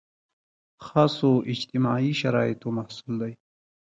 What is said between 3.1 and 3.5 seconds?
دی.